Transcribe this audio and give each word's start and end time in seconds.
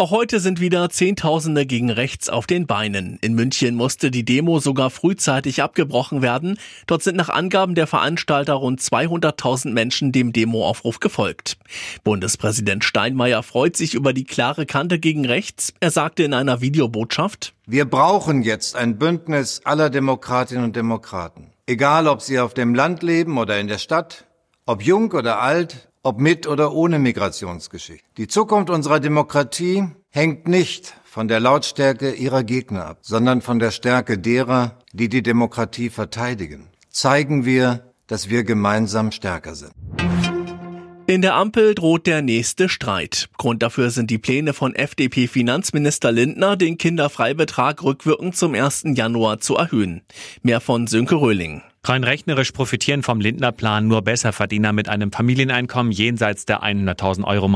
Auch 0.00 0.12
heute 0.12 0.38
sind 0.38 0.60
wieder 0.60 0.90
Zehntausende 0.90 1.66
gegen 1.66 1.90
rechts 1.90 2.28
auf 2.28 2.46
den 2.46 2.68
Beinen. 2.68 3.18
In 3.20 3.34
München 3.34 3.74
musste 3.74 4.12
die 4.12 4.24
Demo 4.24 4.60
sogar 4.60 4.90
frühzeitig 4.90 5.60
abgebrochen 5.60 6.22
werden. 6.22 6.56
Dort 6.86 7.02
sind 7.02 7.16
nach 7.16 7.30
Angaben 7.30 7.74
der 7.74 7.88
Veranstalter 7.88 8.52
rund 8.52 8.80
200.000 8.80 9.72
Menschen 9.72 10.12
dem 10.12 10.32
Demoaufruf 10.32 11.00
gefolgt. 11.00 11.58
Bundespräsident 12.04 12.84
Steinmeier 12.84 13.42
freut 13.42 13.76
sich 13.76 13.94
über 13.94 14.12
die 14.12 14.22
klare 14.22 14.66
Kante 14.66 15.00
gegen 15.00 15.26
rechts. 15.26 15.74
Er 15.80 15.90
sagte 15.90 16.22
in 16.22 16.32
einer 16.32 16.60
Videobotschaft, 16.60 17.54
Wir 17.66 17.84
brauchen 17.84 18.42
jetzt 18.42 18.76
ein 18.76 18.98
Bündnis 18.98 19.62
aller 19.64 19.90
Demokratinnen 19.90 20.62
und 20.62 20.76
Demokraten. 20.76 21.50
Egal, 21.66 22.06
ob 22.06 22.22
sie 22.22 22.38
auf 22.38 22.54
dem 22.54 22.72
Land 22.72 23.02
leben 23.02 23.36
oder 23.36 23.58
in 23.58 23.66
der 23.66 23.78
Stadt, 23.78 24.26
ob 24.64 24.80
jung 24.80 25.10
oder 25.10 25.40
alt, 25.40 25.88
ob 26.02 26.20
mit 26.20 26.46
oder 26.46 26.72
ohne 26.72 26.98
Migrationsgeschichte. 26.98 28.06
Die 28.16 28.28
Zukunft 28.28 28.70
unserer 28.70 29.00
Demokratie 29.00 29.84
hängt 30.10 30.48
nicht 30.48 30.94
von 31.04 31.28
der 31.28 31.40
Lautstärke 31.40 32.12
ihrer 32.12 32.44
Gegner 32.44 32.86
ab, 32.86 32.98
sondern 33.02 33.40
von 33.40 33.58
der 33.58 33.70
Stärke 33.70 34.18
derer, 34.18 34.78
die 34.92 35.08
die 35.08 35.22
Demokratie 35.22 35.90
verteidigen. 35.90 36.68
Zeigen 36.90 37.44
wir, 37.44 37.92
dass 38.06 38.28
wir 38.28 38.44
gemeinsam 38.44 39.12
stärker 39.12 39.54
sind. 39.54 39.72
In 41.06 41.22
der 41.22 41.36
Ampel 41.36 41.74
droht 41.74 42.06
der 42.06 42.20
nächste 42.20 42.68
Streit. 42.68 43.30
Grund 43.38 43.62
dafür 43.62 43.88
sind 43.88 44.10
die 44.10 44.18
Pläne 44.18 44.52
von 44.52 44.74
FDP-Finanzminister 44.74 46.12
Lindner, 46.12 46.54
den 46.56 46.76
Kinderfreibetrag 46.76 47.82
rückwirkend 47.82 48.36
zum 48.36 48.54
1. 48.54 48.84
Januar 48.94 49.38
zu 49.38 49.56
erhöhen. 49.56 50.02
Mehr 50.42 50.60
von 50.60 50.86
Sönke 50.86 51.14
Röhling. 51.14 51.62
Rein 51.82 52.04
rechnerisch 52.04 52.52
profitieren 52.52 53.02
vom 53.02 53.22
Lindner-Plan 53.22 53.88
nur 53.88 54.02
Besserverdiener 54.02 54.74
mit 54.74 54.90
einem 54.90 55.10
Familieneinkommen 55.10 55.92
jenseits 55.92 56.44
der 56.44 56.62
100.000 56.62 57.24
Euro 57.24 57.48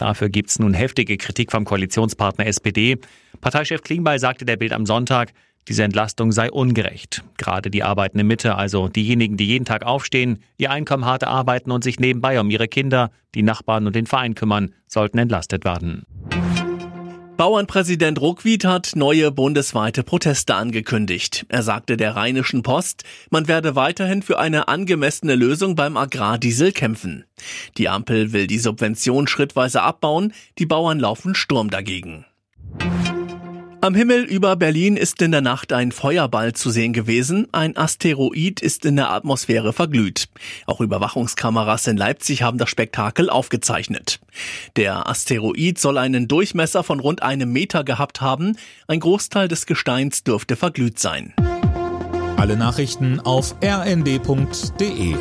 Dafür 0.00 0.30
gibt's 0.30 0.58
nun 0.58 0.72
heftige 0.72 1.18
Kritik 1.18 1.52
vom 1.52 1.66
Koalitionspartner 1.66 2.46
SPD. 2.46 2.96
Parteichef 3.42 3.82
Klingbeil 3.82 4.18
sagte 4.18 4.46
der 4.46 4.56
Bild 4.56 4.72
am 4.72 4.86
Sonntag, 4.86 5.34
diese 5.68 5.84
Entlastung 5.84 6.32
sei 6.32 6.50
ungerecht. 6.50 7.22
Gerade 7.36 7.70
die 7.70 7.82
arbeitende 7.82 8.24
Mitte, 8.24 8.54
also 8.54 8.88
diejenigen, 8.88 9.36
die 9.36 9.46
jeden 9.46 9.66
Tag 9.66 9.84
aufstehen, 9.84 10.38
ihr 10.56 10.70
Einkommen 10.70 11.04
hart 11.04 11.24
arbeiten 11.24 11.70
und 11.70 11.84
sich 11.84 12.00
nebenbei 12.00 12.40
um 12.40 12.48
ihre 12.48 12.66
Kinder, 12.66 13.10
die 13.34 13.42
Nachbarn 13.42 13.86
und 13.86 13.94
den 13.94 14.06
Verein 14.06 14.34
kümmern, 14.34 14.72
sollten 14.86 15.18
entlastet 15.18 15.66
werden. 15.66 16.06
Bauernpräsident 17.40 18.20
Ruckwied 18.20 18.66
hat 18.66 18.96
neue 18.96 19.30
bundesweite 19.30 20.02
Proteste 20.02 20.56
angekündigt. 20.56 21.46
Er 21.48 21.62
sagte 21.62 21.96
der 21.96 22.14
Rheinischen 22.14 22.62
Post, 22.62 23.04
man 23.30 23.48
werde 23.48 23.74
weiterhin 23.74 24.20
für 24.20 24.38
eine 24.38 24.68
angemessene 24.68 25.36
Lösung 25.36 25.74
beim 25.74 25.96
Agrardiesel 25.96 26.72
kämpfen. 26.72 27.24
Die 27.78 27.88
Ampel 27.88 28.34
will 28.34 28.46
die 28.46 28.58
Subvention 28.58 29.26
schrittweise 29.26 29.80
abbauen, 29.80 30.34
die 30.58 30.66
Bauern 30.66 31.00
laufen 31.00 31.34
Sturm 31.34 31.70
dagegen. 31.70 32.26
Am 33.82 33.94
Himmel 33.94 34.24
über 34.24 34.56
Berlin 34.56 34.98
ist 34.98 35.22
in 35.22 35.32
der 35.32 35.40
Nacht 35.40 35.72
ein 35.72 35.90
Feuerball 35.90 36.52
zu 36.52 36.68
sehen 36.68 36.92
gewesen. 36.92 37.48
Ein 37.52 37.78
Asteroid 37.78 38.60
ist 38.60 38.84
in 38.84 38.96
der 38.96 39.10
Atmosphäre 39.10 39.72
verglüht. 39.72 40.28
Auch 40.66 40.82
Überwachungskameras 40.82 41.86
in 41.86 41.96
Leipzig 41.96 42.42
haben 42.42 42.58
das 42.58 42.68
Spektakel 42.68 43.30
aufgezeichnet. 43.30 44.20
Der 44.76 45.08
Asteroid 45.08 45.78
soll 45.78 45.96
einen 45.96 46.28
Durchmesser 46.28 46.82
von 46.82 47.00
rund 47.00 47.22
einem 47.22 47.52
Meter 47.52 47.82
gehabt 47.82 48.20
haben. 48.20 48.58
Ein 48.86 49.00
Großteil 49.00 49.48
des 49.48 49.64
Gesteins 49.64 50.24
dürfte 50.24 50.56
verglüht 50.56 50.98
sein. 50.98 51.32
Alle 52.36 52.58
Nachrichten 52.58 53.18
auf 53.20 53.54
rnd.de 53.64 55.16